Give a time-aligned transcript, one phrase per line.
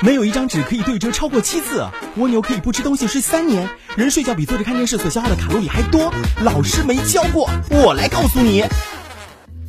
[0.00, 1.84] 没有一张纸可以对折超过七次，
[2.18, 6.12] 蜗牛可以不吃东西睡三年，人睡觉比坐着看电视所消耗的卡路里还多。
[6.44, 8.62] 老师没教过，我来告诉你。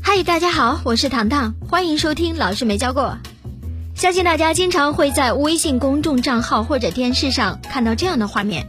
[0.04, 3.18] 嗨，大家好，我是糖糖，欢迎收听老师没教过。
[3.96, 8.68] 相信大家经常会在微信公众账号或者电视上看到这样的画面：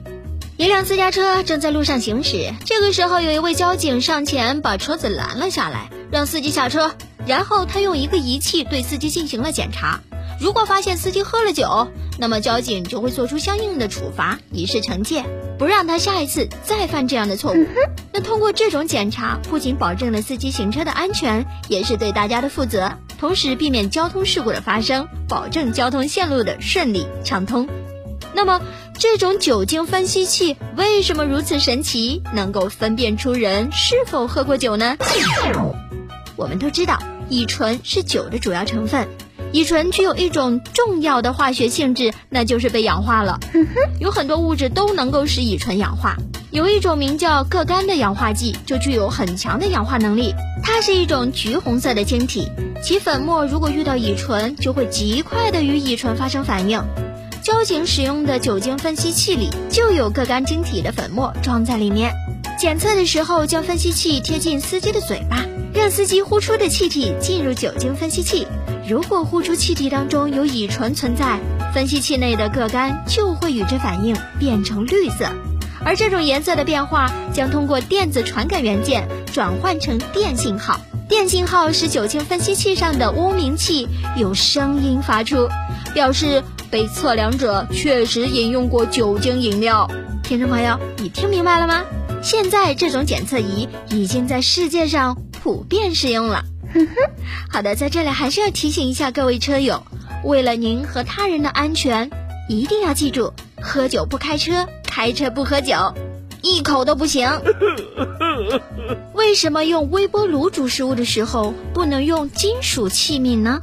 [0.57, 6.95] 一辆私家车正在路上行驶，这个时候有一位交警上前把车子拦了下来，让司机下车，
[7.27, 10.01] 然后他用一个仪器对司机进行了检查。
[10.41, 15.23] 如果发现司机喝了酒，那么交警就会做出相应的处罚，以示惩戒，
[15.59, 17.67] 不让他下一次再犯这样的错误。
[18.11, 27.69] 那通过这种检查，不仅保证了司机行车的安全，也是对大家的负责，同时避免交通事故的发生，保证交通线路的顺利畅通。
[28.33, 28.63] 那么，
[28.99, 34.97] 这种酒精分析器为什么如此神奇，能够分辨出人是否喝过酒呢？
[36.37, 39.07] 我们都知道，乙醇是酒的主要成分。
[39.53, 43.41] 乙醇具有一种重要的化学性质，那就是被氧化了。
[43.99, 46.17] 有很多物质都能够使乙醇氧化，
[46.53, 50.33] 有一种名叫铬苷的氧化剂就具有很强的氧化能力。
[50.63, 52.49] 它是一种橘红色的晶体，
[52.81, 56.81] 其粉末如果遇到乙醇，就会极快的与乙醇发生反应。
[57.43, 62.13] 交警使用的酒精分析器里就有铬苷晶体的粉末装在里面。
[62.59, 65.45] 检测的时候，将分析器贴近司机的嘴巴，
[65.81, 68.47] 让司机呼出的气体进入酒精分析器。
[68.87, 71.41] 如果呼出气体当中有乙醇存在，
[71.73, 75.33] 分析器内的铬苷就会与之反应，变成绿色。
[75.83, 80.79] 而这种颜色的变化将通过电子传感元件转换成电信号，
[81.09, 85.49] 电信号使酒精分析器上的污名器有声音发出，
[85.95, 89.91] 表示被测量者确实饮用过酒精饮料。
[90.23, 91.85] 听众朋友，你听明白了吗？
[92.23, 96.45] 现在这种检测仪已经在世界上普遍使用了。
[96.73, 97.11] 呵呵，
[97.51, 99.83] 好的，在这里还是要提醒一下各位车友，
[100.23, 102.11] 为了您和他人的安全，
[102.49, 105.95] 一定要记住：喝酒不开车，开车不喝酒，
[106.43, 107.29] 一口都不行。
[109.15, 113.61] 为什么用微波炉煮食物的时候不能用金属器皿呢？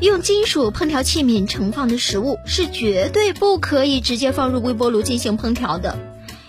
[0.00, 5.96] 用金属烹调器皿盛放的食物是绝对不可以直接放入微波炉进行烹调的。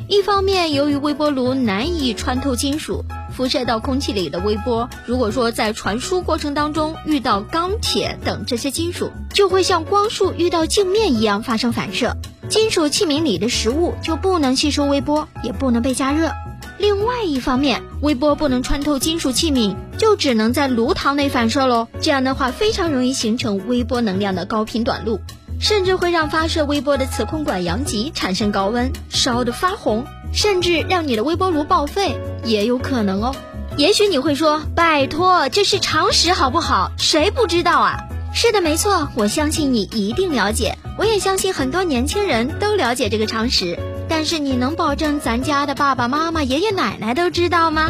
[0.08, 3.06] 一方面，由于微波炉难以穿透金属。
[3.36, 12.16] 辐射到空气里的微波，如果说在传输过程当中遇到钢铁等这些金属，就会像光束遇到镜面一样发生反射，
[12.48, 16.32] 金属器皿里的食物就不能吸收微波，也不能被加热。
[16.78, 21.90] 另外一方面，微波不能穿透金属器皿，就只能在炉膛内反射喽。
[22.00, 25.20] 这样的话，非常容易形成微波能量的高频短路，
[25.60, 30.06] 甚至会让发射微波的磁控管阳极产生高温，烧得发红。
[30.36, 33.34] 甚至让你的微波炉报废也有可能哦。
[33.78, 36.92] 也许你会说：“拜托，这是常识好不好？
[36.98, 37.98] 谁不知道啊？”
[38.36, 40.78] 是的，没错，我相信你一定了解。
[40.98, 43.80] 我也相信很多年轻人都了解这个常识。
[44.08, 47.88] 但是你能保证咱家的爸爸妈妈、爷爷奶奶都知道吗？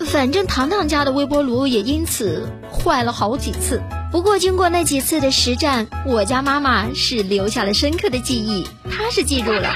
[0.00, 3.80] 反正糖糖家的微波炉也因此坏了好几次。
[4.10, 9.68] 不过经过那几次的实战，我家妈妈是留下了深刻的记忆，她是记住了。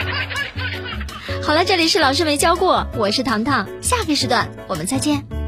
[1.44, 5.43] 好了，这里是老师没教过，我是糖糖，下个时段我们再见。